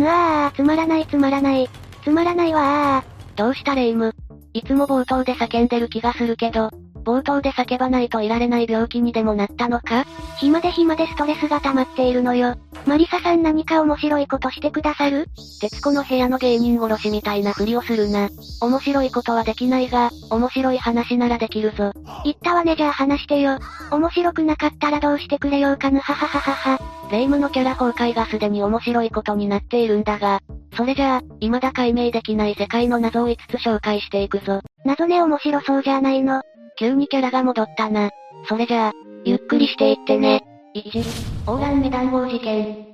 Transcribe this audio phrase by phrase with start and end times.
[0.00, 1.68] ぬあ、つまらないつまらない。
[2.02, 3.04] つまらないわあ。
[3.36, 4.14] どうしたレイム？
[4.54, 6.70] いつも冒頭で叫んでる気がするけど、
[7.02, 10.04] 冒頭で叫ばないといられない病気にでもなったのか？
[10.38, 12.56] 暇で暇でストレスが溜まっているのよ。
[12.86, 15.26] マリサさん何か面白いことしてくださる？
[15.60, 18.28] 徹子の部屋の芸人殺しみたいなふりをするな。
[18.60, 21.92] 面白いことはできないが、面白い話ならできるぞ。
[22.24, 23.58] 言ったわねじゃあ話してよ。
[23.90, 27.10] 面白くなかったらどうしてくれようかぬははははは。
[27.10, 30.40] 霊夢のキャラ崩壊がすでに面白いことになっているんだが、
[30.76, 34.60] それじゃあ、未だ解明できない世界の謎を5つ紹介していくぞ。
[34.84, 36.40] 謎ね面白そうじゃないの。
[36.80, 38.08] 急にキャラが戻ったな。
[38.48, 38.92] それじゃあ、
[39.26, 40.40] ゆっくりしていってね。
[40.74, 42.89] 1、オーランメ談合事件。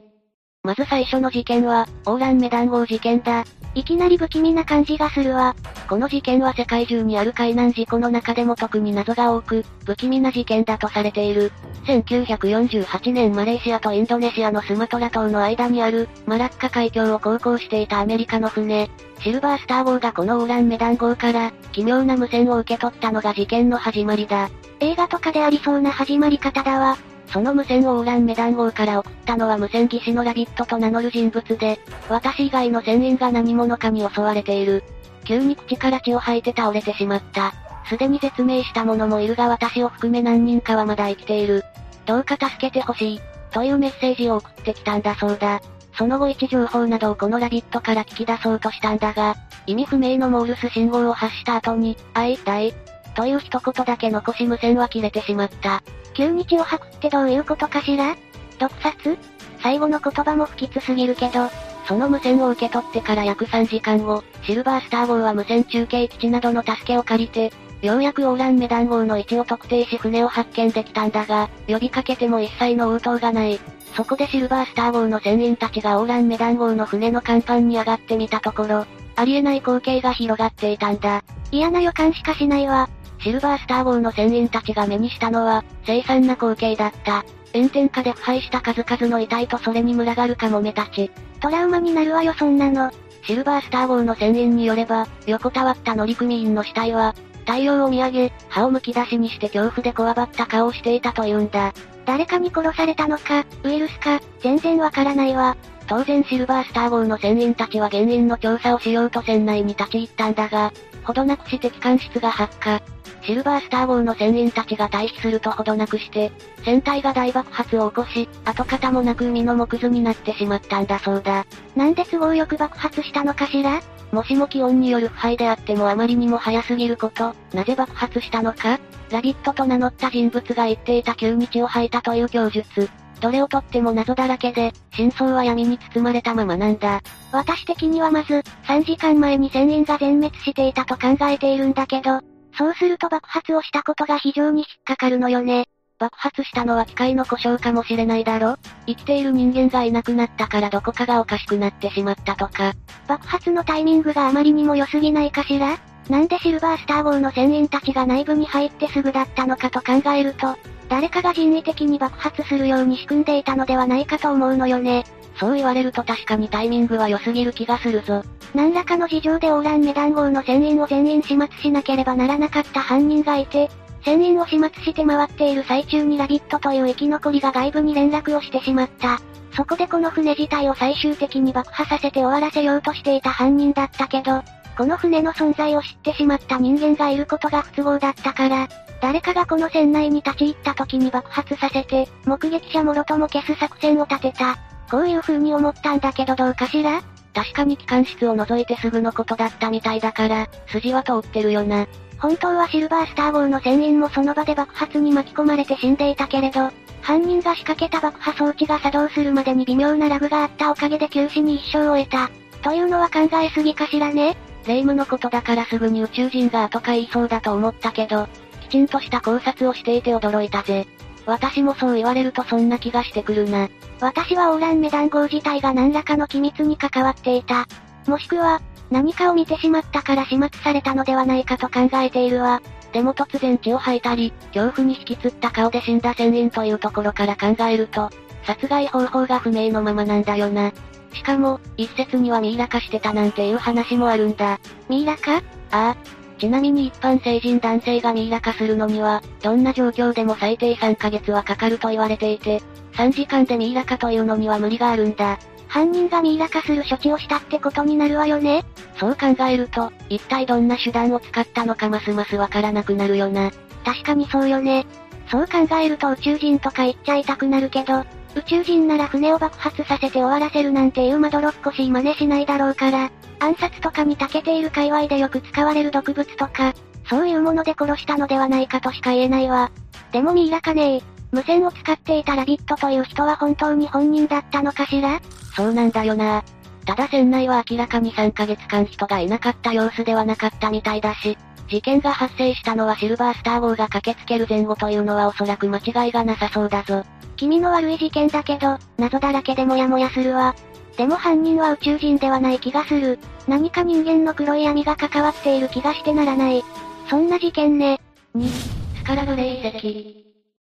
[0.67, 3.45] まず最初の事件は、オーランメ談合事件だ。
[3.77, 5.55] いきなり不気味な感じがするわ。
[5.89, 11.53] この事件は世界中にある海難事故の中でも特に謎が多く、不気味な事件だとされている。
[11.85, 18.91] 1948年マレーシアとインドネシアのスマトラ島の間にある、マラッカ海峡を航行していたアメリカの船、
[19.21, 24.51] シルバースター号がこのオーランメダン号から、奇妙な無線を受け取ったのが事件の始まりだ。
[24.81, 26.97] 映画とかでありそうな始まり方だわ。
[27.29, 34.85] その無線をオーランメダン号から送ったのは無線技師のラビットと名乗る人物で、私以外の船員が何者かに襲われている。
[35.25, 37.53] 急に口から血を吐いて倒れてしまった。
[37.89, 41.65] すでに説明した者もいるが私を含め何人かはまだ生きている。
[42.05, 43.21] どうか助けてほしい。
[43.51, 45.61] というメッセージを送ってきたんだそうだ。
[45.97, 49.35] その後位置情報などをこのラビットから聞き出そうとしたんだが、
[49.67, 52.75] 意味不明のモールス信号を発した後に、あい、だい、
[53.17, 55.83] という一言だけ残し無線は切れてしまった。
[56.15, 58.17] 急に血を吐くってどういうことかしら？
[58.59, 59.19] 毒殺？
[59.63, 61.49] 最後の言葉も不吉すぎるけど、
[61.89, 73.61] その無線を受け取ってから約3時間後、シルバースター号は無線中継基地などの助けを借りて、ようやくオーランメダン号の位置を特定し船を発見できたんだが、呼びかけても一切の応答がない。
[73.95, 81.23] そこでシルバースター号の船員たちがオーランメダン号の船の甲板に上がってみたところ、ありえない光景が広がっていたんだ。
[81.51, 82.89] 嫌な予感しかしないわ。
[83.19, 87.25] シルバースター号の船員たちが目にしたのは、凄惨な光景だった。
[87.53, 91.11] 炎天下で腐敗した数々の遺体とそれに群がるカモメたち。
[91.41, 92.91] トラウマになるわよそんなの。
[93.23, 97.15] シルバースター号の船員によれば、横たわった乗組員の死体は、
[97.47, 101.73] 太陽を見上げ、歯をむき出しにして恐怖でこわばった顔をしていたというんだ。
[102.05, 105.57] 誰かに殺されたのか、ウイルスか、全然わからないわ。
[105.89, 110.73] 当然シルバースター号の船員たちは原因の調査をしようと船内に立ち入ったんだが、
[111.07, 112.83] ほどなくして機関室が発火。
[113.23, 116.31] シルバースター号の船員たちが退避するとほどなくして、
[116.65, 121.47] 船体が大爆発を起こし、跡形もなく海の木図になってしまったんだそうだ。
[121.75, 123.81] なんで都合よく爆発したのかしら？
[124.13, 128.79] もしも気温による腐敗であってもあまりにも早すぎること、なぜ爆発したのか？
[129.11, 132.89] ラビットと名乗った人物が言っていた急日を吐いたという供述。
[133.21, 137.01] どれをとっても謎だらけで、真相は闇に包まれたままなんだ。
[137.33, 142.21] 私的にはまず、3時間前に船員が全滅していたと考えているんだけど、
[142.57, 145.67] そうすると爆発をしたことが非常に引っかかるのよね。
[145.99, 148.57] 爆発したのは機械の故障かもしれないだろ
[148.87, 152.75] 生きている人間がいなくなったからどこかがおかしくなってしまったとか。
[153.09, 155.79] 爆発のタイミングがあまりにも良すぎないかしら？
[156.09, 160.57] なんでシルバースター号の船員たちが内部に入ってすぐだったのかと考えると、
[160.89, 165.05] 誰かが人為的に爆発するように仕組んでいたのではないかと思うのよね。
[165.39, 168.23] そう言われると確かにタイミングは良すぎる気がするぞ。
[168.55, 173.69] 何らかの事情でオーランメダン号の船員を全員始末しなければならなかった犯人がいて、
[174.03, 179.21] 船員を始末して回っている最中にラビットという生き残りが外部に連絡をしてしまった。
[179.57, 184.43] そこでこの船自体を最終的に爆破させて終わらせようとしていた犯人だったけど、
[184.77, 188.69] この船の存在を知ってしまった人間がいることが不都合だったから、
[189.01, 194.59] 誰かがこの船内に立ち入った時に爆発させて、目撃者もろとも消す作戦を立てた。
[194.91, 197.03] こういう風に思ったんだけどどうかしら？
[197.35, 201.87] 確かに機関室を除いてすぐのことだったみたいだから、筋は通ってるよな。
[202.19, 206.71] 本当はシルバースター号の船員もその場で爆発に巻き込まれて死んでいたけれど、
[207.03, 212.31] 犯人が仕掛けた爆破装置が作動するまでに微妙なラグがあったおかげで休止に一生を得た。
[212.63, 214.37] というのは考えすぎかしらね？
[214.67, 218.29] 霊夢のことだからすぐに宇宙人が後か言いそうだと思ったけど、
[218.63, 220.87] きちんとした考察をしていて驚いたぜ。
[221.25, 223.69] 私もそう言われるとそんな気がしてくるな。
[224.01, 227.67] 私はオーランメダン号自体が何らかの機密に関わっていた。
[228.07, 228.61] もしくは、
[228.91, 232.61] 何かを見てしまったから始末されたのではないかと考えているわ。
[232.93, 238.11] でも突然血を吐いたり、恐怖に引きつった顔で死んだ船員というところから考えると、
[238.45, 240.73] 殺害方法が不明のままなんだよな。
[241.17, 244.61] しかも、一説にはミイラ化してたなんていう話もあるんだ。
[244.89, 245.37] ミイラ化？
[245.37, 245.97] ああ、
[246.39, 252.61] ちなみに一般成人男性がミイラ化するのには、どんな状況でも最低3ヶ月はかかると言われていて、
[252.93, 255.39] 3時間でミイラ化というのには無理があるんだ。
[255.69, 258.65] 犯人がミイラ化する処置をしたってことになるわよね
[259.01, 263.51] そう考えると、一体どんな手段を使ったのかますますわからなくなるよな。
[263.85, 264.87] 確かにそうよね。
[265.31, 268.05] そう考えると宇宙人とか言っちゃいたくなるけど、
[268.37, 273.11] 宇宙人なら船を爆発させて終わらせるなんていうまどろっこしい真似しないだろうから、
[273.41, 276.75] 暗殺とかに長けている界隈でよく使われる毒物とか、
[277.09, 279.71] そういうもので殺したのではないかとしか言えないわ。
[280.13, 281.03] でもミイラかねえ。
[281.33, 285.21] 無線を使っていたラビットという人は本当に本人だったのかしら？
[285.55, 286.45] そうなんだよな。
[286.85, 291.39] ただ船内は明らかに3ヶ月間人がいなかった様子ではなかったみたいだし、
[291.69, 297.05] 事件が発生したのはシルバースター号が駆けつける前後というのはおそらく間違いがなさそうだぞ。
[297.37, 300.55] 気味の悪い事件だけど、謎だらけでモヤモヤするわ。
[300.97, 303.19] でも犯人は宇宙人ではない気がする。
[303.47, 306.65] 何か人間の黒い闇が関わっている気がしてならない。
[307.09, 308.01] そんな事件ね。
[308.35, 310.27] 2、スカラブレイ遺跡。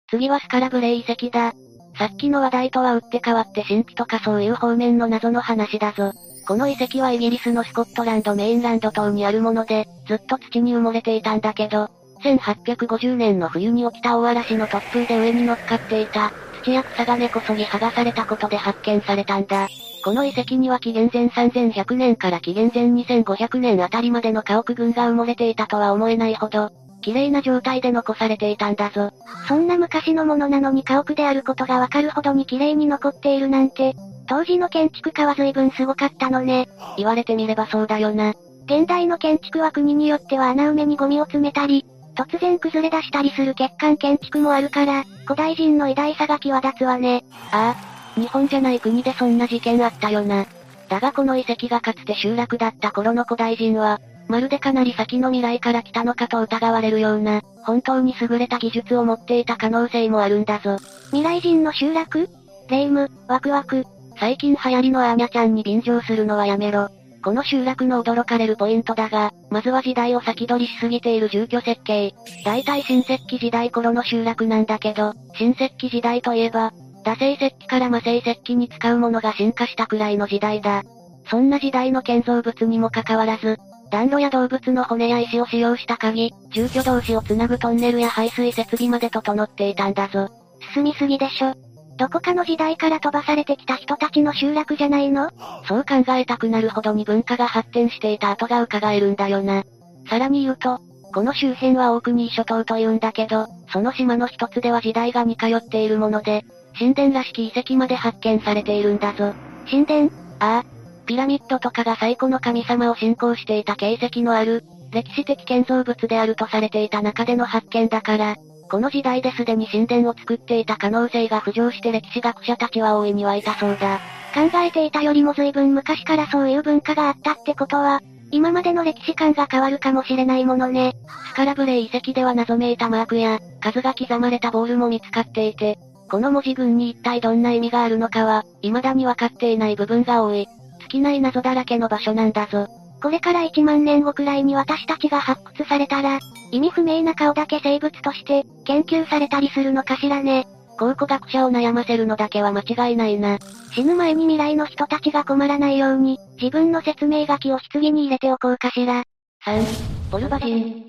[0.09, 1.53] 次はスカラブレイ遺跡だ。
[1.99, 6.13] さっきの話題とは打って変わって神秘とかそういう方面の謎の話だぞ。
[6.47, 11.91] この遺跡はイギリスのスコットランドメインランド島にあるもので、ずっと土に埋もれていたんだけど、
[12.23, 16.33] 1850年の冬に起きた大嵐の突風で上に乗っかっていた、
[16.67, 19.69] 土や草が根こそぎ剥がされたことで発見されたんだ。
[20.05, 26.71] この遺跡には紀元前3100年から紀元前2500年あたりまでの家屋群が埋もれていたとは思えないほど、
[27.03, 29.13] 綺麗な状態で残されていたんだぞ。
[29.47, 33.95] そんな昔のものなのに家屋であることがわかるほどに綺麗に残っているなんて、
[34.29, 36.69] 当時の建築家は随分すごかったのね。
[36.97, 38.35] 言われてみればそうだよな。
[38.65, 41.86] 現代の建築は国によっては穴埋めにゴミを詰めたり、
[42.17, 47.23] 突然崩れ出したりする欠陥建築もあるから、古代人の偉大さが際立つわね。
[47.53, 47.77] あ
[48.17, 50.47] あ、日本じゃない国でそんな事件あったよな。
[50.89, 60.79] だがこの遺跡がかつて集落だった頃の古代人は、まるでかなり先の未来から来たのかと疑われるような、本当に優れた技術を持っていた可能性もあるんだぞ。
[61.11, 62.29] 未来人の集落？
[62.69, 63.85] 霊夢、ワクワク？
[64.19, 66.89] 最近流行りのアーニャちゃんに便乗するのはやめろ。
[67.23, 72.13] この集落の驚かれるポイントだが、まずは時代を先取りしすぎている住居設計。
[72.45, 76.73] 大体新石器時代頃の集落なんだけど、新石器時代といえば、
[77.07, 80.83] 打製石器から魔製石器に使うものが進化したくらいの時代だ。
[81.31, 83.57] そんな時代の建造物にもかかわらず、
[83.91, 90.29] 暖炉や動物の骨や石を使用した鍵、住居同士をつなぐトンネルや排水設備まで整っていたんだぞ。
[90.75, 91.55] 進みすぎでしょ。
[91.99, 95.31] どこかの時代から飛ばされてきた人たちの集落じゃないの？
[95.67, 99.65] そう考えたくなるほどに文化が発展していた跡が伺えるんだよな。
[100.09, 100.79] さらに言うと、
[101.15, 106.45] この周辺は大国諸島と言うんだけど、その島の一つでは時代が似通っているもので、
[106.79, 109.33] 神殿らしき遺跡まで発見されているんだぞ。
[109.71, 110.11] 神殿？
[110.39, 110.65] ああ、
[111.07, 118.37] ピラミッドとかが最古の神様を信仰していた形跡のある、歴史的建造物であるとされていた中での発見だから、
[118.71, 124.01] この時代ですでに神殿を作っていた可能性が浮上して歴史学者たちは大いに湧いたそうだ。
[124.35, 130.95] 考えていたよりも随分昔からそういう文化があったってことは、今までの歴史観が変わるかもしれないものね。
[131.31, 135.79] スカラブレイ遺跡では謎めいたマークや、数が刻まれたボールも見つかっていて、
[136.11, 140.47] この文字群に一体どんな意味があるのかは、未だにわかっていない部分が多い。
[140.81, 142.69] 尽きない謎だらけの場所なんだぞ。
[143.07, 146.19] これから1万年後くらいに私たちが発掘されたら、
[146.51, 150.45] 意味不明な顔だけ生物として、研究されたりするのかしらね。
[150.77, 153.39] 考古学者を悩ませるのだけは間違いないな。
[153.73, 159.05] 死ぬ前に未来の人たちが困らないように、自分の説明書きを棺に入れておこうかしら。
[159.45, 160.85] 3、ポルバジン。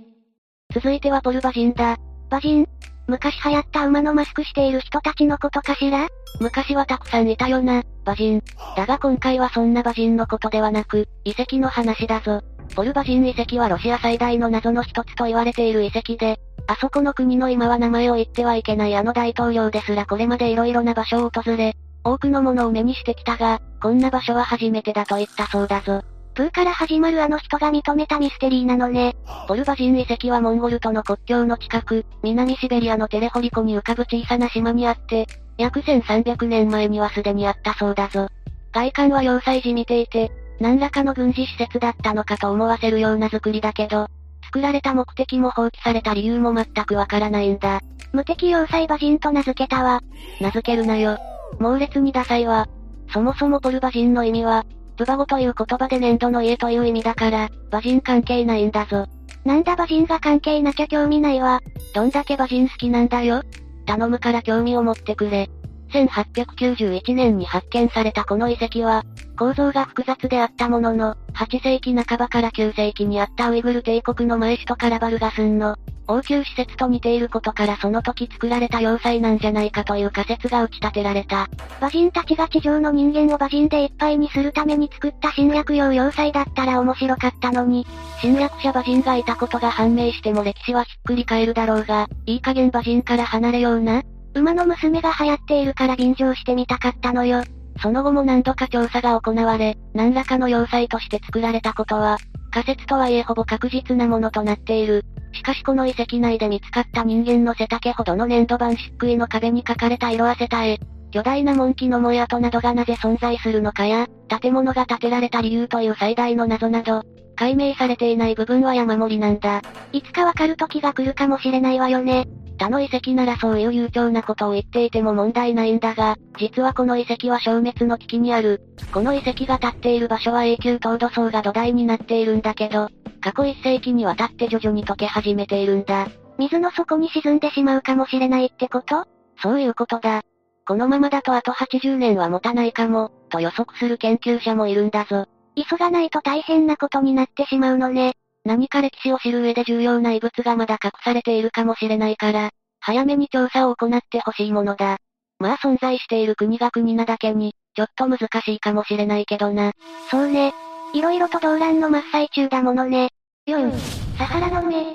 [0.74, 1.98] 続いてはポルバジンだ。
[2.32, 2.68] バジン
[3.08, 6.08] 昔流行った馬のマスクしている人たちのことかしら？
[6.40, 8.44] 昔はたくさんいたよな、馬人。
[8.76, 12.42] だが今回はそんな馬人のことではなく、遺跡の話だぞ。
[12.76, 26.02] ポルバジン遺跡はロシア最大の謎の一つと言われている遺跡で、あそこの国の今は名前を言ってはいけないあの大統領ですらこれまで色々な場所を訪れ、多くのものを目にしてきたが、こんな場所は初めてだと言ったそうだぞ。
[26.38, 29.16] プーから始まるあの人が認めたミステリーなのね。
[29.48, 35.26] ポルバジン遺跡はモンゴルとの国境の近く、南シベリアのテレホリコに浮かぶ小さな島にあって、
[35.58, 38.28] 約1300年前にはすでにあったそうだぞ。
[38.72, 44.06] 外観は要塞じみていて、何らかの軍事施設だったのかと思わせるような作りだけど、
[44.46, 47.82] 作られた目的も放棄された理由も全くわからないんだ。
[48.14, 50.02] 無敵要塞馬人と名付けたわ。
[50.40, 51.18] 名付けるなよ。
[51.58, 52.68] 猛烈にダサいわ。
[53.12, 54.68] そもそもポルバ人の意味は、
[54.98, 59.06] プバゴという言葉で粘土の家という意味だから、馬人関係ないんだぞ。
[59.46, 61.62] なんだ馬人が関係なきゃ興味ないわ。
[61.94, 63.44] どんだけ馬人好きなんだよ。
[63.86, 65.50] 頼むから興味を持ってくれ。
[65.90, 69.04] 1891年に発見されたこの遺跡は、
[69.38, 75.78] 構造が複雑であったものの、8世紀半ばから9世紀にあったウイグル帝国の前首都カラバルガスンの、
[76.10, 81.50] 応急施設と似ていることからその時作られた要塞なんじゃないかという仮説が打ち立てられた。
[81.80, 87.86] 馬人たちが地上の人間を馬人でいっぱいにするために作った侵略用要塞だったら面白かったのに、
[88.22, 94.02] 侵略者馬人がいたことが判明しても歴史はひっくり返るだろうが、いい加減馬人から離れような。
[94.36, 97.44] 馬の娘が流行っているから便乗してみたかったのよ。
[97.82, 102.18] その後も何度か調査が行われ、何らかの要塞として作られたことは、
[102.52, 105.04] 仮説とはいえほぼ確実なものとなっている。
[105.34, 110.80] しかしこの遺跡内で見つかった人間の背丈ほどの粘土板漆喰の壁に書かれた色あせた絵、
[111.12, 114.08] 巨大な門気のもやとなどがなぜ存在するのかや、
[114.42, 117.04] 建物が建てられた理由という最大の謎など、
[117.36, 119.62] 解明されていない部分は山盛りなんだ。
[119.92, 122.26] いつかわかる時が来るかもしれないわよね。
[122.58, 128.62] 他の遺跡ならそういう悠長なことを言っていても問題ないんだが、実はこの遺跡は消滅の危機にある。
[128.92, 132.90] この遺跡が立っている場所は永久凍土層が土台になっているんだけど、
[133.22, 136.08] 過去1世紀にわたって徐々に溶け始めているんだ。
[136.38, 139.06] 水の底に沈んでしまうかもしれないってこと？
[139.42, 140.22] そういうことだ。
[140.68, 145.26] このままだとあと80年は持たないかも、と予測する研究者もいるんだぞ。
[145.56, 148.14] 急がないと大変なことになってしまうのね。
[148.48, 154.98] 何か歴史を知る上で重要な遺物がまだ隠されているかもしれないから、早めに調査を行ってほしいものだ。
[155.38, 159.74] まあ存在している国が国なだけに、ちょっと難しいかもしれないけどな。
[160.10, 160.54] そうね。
[160.94, 163.10] 色々と動乱の真っ最中だものね。
[163.46, 163.72] よん、
[164.18, 164.86] サハラの目。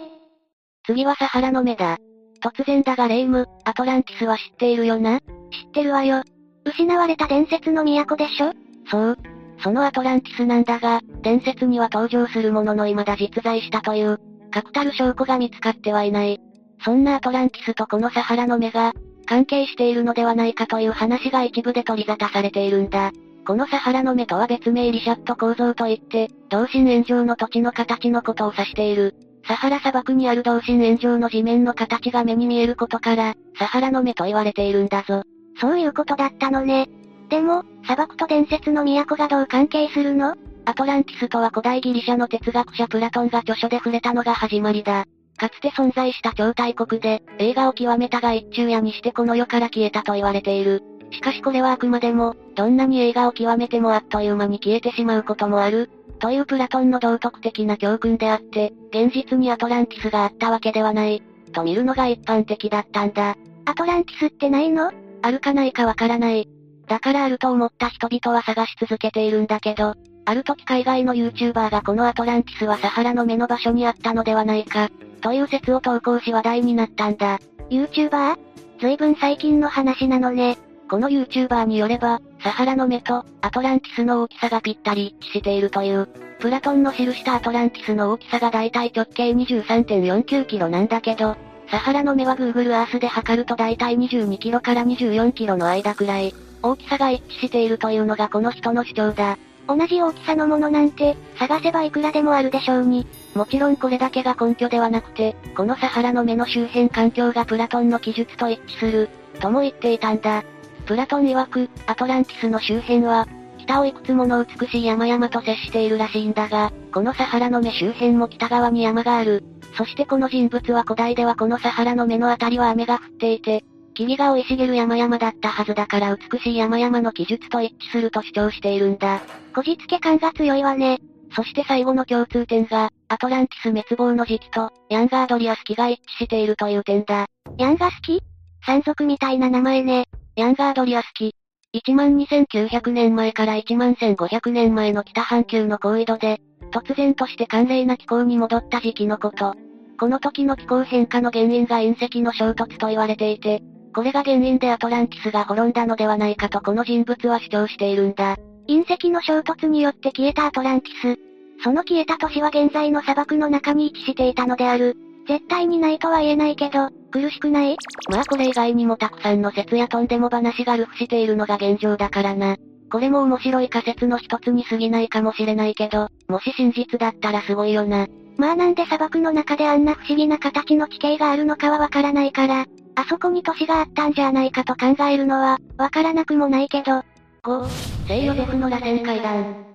[0.87, 1.99] 次はサハラの目だ。
[2.43, 5.21] 突然だがレイム、アトランティスは知っているよな？
[5.21, 5.27] 知っ
[5.73, 6.23] てるわよ。
[6.65, 8.53] 失われた伝説の都でしょ？
[8.91, 9.19] そう。
[9.63, 14.19] そのアトランティスなんだが、伝説には登場するものの未だ実在したという、
[14.51, 16.41] 確たる証拠が見つかってはいない。
[16.85, 18.93] そんなアトランティスとこのサハラの目が、
[19.27, 23.13] 関係しているのではないかという話が一部で取り沙汰されているんだ。
[23.47, 29.15] このサハラの目とは別名リシャット構造といって、同心円状の土地の形のことを指している。
[29.47, 35.23] サハラ砂漠にある同心円状の地面の形が目に見えることから、サハラの目と言われているんだぞ。
[35.61, 36.89] そういうことだったのね。
[37.33, 40.35] でも、砂漠と伝説の都がどう関係するの？
[40.67, 45.07] アトランティスとは古代ギリシャの哲学者プラトンが著書で触れたのが始まりだ。
[45.39, 50.83] かつて存在した超大国で、映画を極めたが一昼夜にしてこの世から消えたと言われている。
[51.11, 55.91] しかしこれはあくまでも、どんなに映画を極めてもあっという間に消えてしまうこともある。
[56.19, 61.23] というプラトンの道徳的な教訓であって、現実にアトランティスがあったわけではない。
[61.55, 63.39] と見るのが一般的だったんだ。
[63.65, 64.93] アトランティスってないの？
[65.23, 66.47] あるかないかわからない。
[66.93, 69.95] だからあると思った人々は探し続けているんだけど、
[70.27, 74.91] ある時海外の YouTuber がこのアトランティスはサハラの目の場所にあったのではないか、
[75.23, 77.39] という説を投稿し話題になったんだ。
[77.71, 78.37] YouTuber?
[78.79, 80.59] 随分最近の話なのね。
[80.91, 86.11] この YouTuber によれば、サハラの目と、アトランティスの大きさがぴったり一致しているという。
[86.41, 91.39] プラトンの記したアトランティスの大きさがだいたい直径23.49キロなんだけど、
[91.71, 96.35] サハラの目は Google Earth で測るとだいたい22キロから24キロの間くらい。
[96.63, 99.39] 大きさが一致しているというのがこの人の主張だ。
[99.69, 103.07] 同じ大きさのものなんて、探せばいくらでもあるでしょうに。
[103.35, 109.09] もちろんこれだけが根拠ではなくて、このサハラの目の周辺環境がプラトンの記述と一致する、
[109.41, 110.45] とも言っていたんだ。
[110.87, 113.29] プラトン曰く、アトランティスの周辺は、
[113.59, 119.45] 北をいくつもの美しい山々と接しているらしいんだが、このサハラの目周辺も北側に山がある。
[119.77, 129.21] そしてこの人物は古代ではこのサハラの目のあたりは雨が降っていて、霧が生い茂る山々だったはずだから美しい山々の記述と一致すると主張しているんだ。
[129.55, 130.99] こじつけ感が強いわね。
[131.35, 137.27] そして最後の共通点が、アトランティス滅亡の時期と、ヤンガードリアス期が一致しているという点だ。
[137.59, 138.23] ヤンガス期
[138.65, 140.05] 山賊みたいな名前ね。
[140.37, 141.35] ヤンガードリアス期。
[141.75, 149.55] 12900年前から11500年前の北半球の高緯度で、突然として寒冷な気候に戻った時期のこと。
[149.99, 153.63] この時の気候変化の原因が隕石の衝突と言われていて、
[153.95, 158.37] これが原因でアトランティスが滅んだのではないかとこの人物は主張しているんだ。
[158.69, 161.21] 隕石の衝突によって消えたアトランティス。
[161.63, 164.97] その消えた都市は現在の砂漠の中に位置していたのである。
[165.29, 167.77] 絶対にないとは言えないけど、苦しくない？
[168.11, 172.57] まあこれ以外にもたくさんの説やとんでも話がルフしているのが現状だからな。
[172.91, 178.07] これも面白い仮説の一つに過ぎないかもしれないけど、もし真実だったらすごいよな。
[178.37, 187.03] まあなんで砂漠の中であんな不思議な形の地形があるのかはわからないから、あそこに都市があったんじゃないかと考えるのは、わからなくもないけど。
[187.45, 187.69] 5、
[188.07, 189.67] 聖ヨゼフの螺旋階段。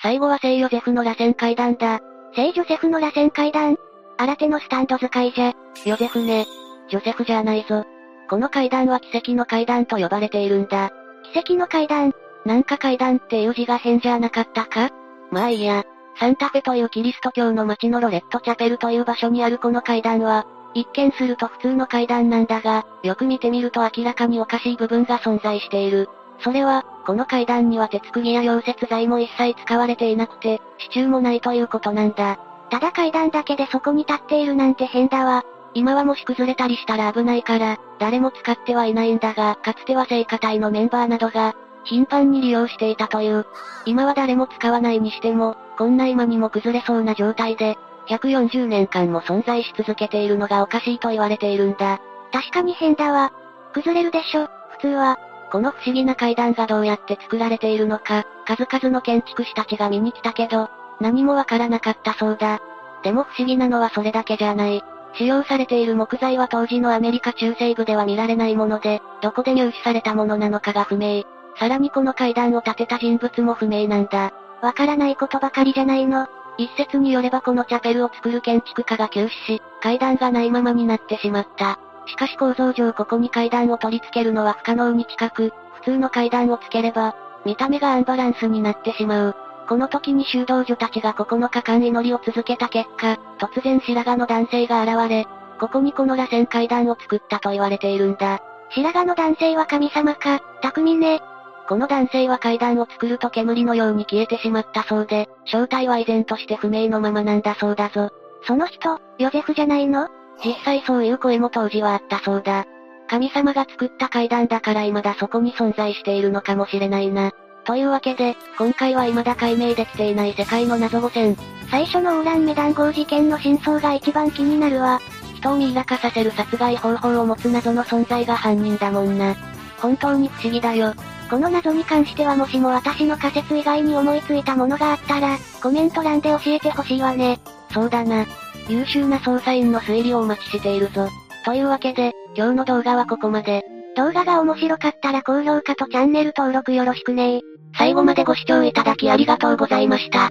[0.00, 2.00] 最後は聖ヨゼフの螺旋階段だ。
[2.34, 3.76] 聖ジョセフの螺旋階段？
[4.18, 5.52] 新手のスタンド使いじゃ。
[5.84, 6.46] ヨゼフね。
[6.88, 7.84] ジョセフじゃないぞ。
[8.28, 10.90] この階段は奇跡の階段と呼ばれているんだ。
[11.32, 12.12] 奇跡の階段？
[12.44, 14.90] なんか階段っていう字が変じゃなかったか？
[15.30, 15.84] まあいいや。
[16.18, 26.08] サンタフェというキリスト教の町のロレットチャペルという場所にあるこの階段は、一見すると普通の階段なんだが、よく見てみると明らかにおかしい部分が存在している。
[26.40, 32.38] それは、この階段には鉄釘や溶接材も一切使われていなくて、支柱もないということなんだ。
[32.70, 35.44] ただ階段だけでそこに立っているなんて変だわ。
[35.74, 43.46] 今はもし崩れたりしたら危ないから、誰も使ってはいないんだが、かつては聖火隊のメンバーなどが、頻繁に利用していたという。
[43.84, 52.00] 今は誰も使わないにしても、こんな今にも崩れそうな状態で、140年間も存在し続けているのがおかしいと言われているんだ。
[52.32, 53.32] 確かに変だわ。
[53.72, 55.18] 崩れるでしょ、普通は。
[55.50, 60.68] この不思議な階段がどうやって作られているのか、数々の建築士たちが見に来たけど、
[61.00, 62.60] 何もわからなかったそうだ。
[63.02, 64.82] でも不思議なのはそれだけじゃない。
[65.14, 71.24] 使用されている木材は当時のアメリカ中西部では見られないもので、どこで入手されたものなのかが不明。
[71.56, 74.32] さらにこの階段を建てた人物も不明なんだ。
[74.62, 76.26] わからないことばかりじゃないの。
[76.62, 81.78] 一説によればこのチャペルを作る建築家が急死し、階段がないままになってしまった。
[82.06, 89.36] しかし構造上ここに階段を取り付けるのは不可能に近く、普通の階段をつければ、見た目がアンバランスになってしまう。
[89.68, 95.26] この時に修道女たちが9日間祈りを続けた結果、突然白髪の男性が現れ、
[95.58, 98.40] ここにこの螺旋階段を作ったと言われているんだ。
[98.70, 101.22] 白髪の男性は神様か、匠ね。
[101.68, 108.10] この男性は階段を作ると煙のように消えてしまったそうで、正体は依然として不明のままなんだそうだぞ。
[108.46, 110.08] その人、ヨゼフじゃないの？
[110.44, 112.66] 実際そういう声も当時はあったそうだ。
[113.08, 117.30] 神様が作った階段だから未だそこに存在しているのかもしれないな。
[117.64, 121.36] というわけで、今回は未だ解明できていない世界の謎5選。
[121.70, 125.00] 最初のオーランメ談合事件の真相が一番気になるわ。
[125.36, 129.36] 人をミイラ化させる殺害方法を持つ謎の存在が犯人だもんな。
[129.80, 130.94] 本当に不思議だよ。
[131.32, 137.40] この謎に関してはもしも私の仮説以外に思いついたものがあったら、コメント欄で教えてほしいわね。
[137.72, 138.26] そうだな。
[138.68, 141.08] 優秀な捜査員の推理をお待ちしているぞ。
[141.46, 143.64] というわけで、今日の動画はここまで。
[143.96, 147.40] 動画が面白かったら高評価とチャンネル登録よろしくね
[147.76, 150.30] 最後までご視聴いただきありがとうございました。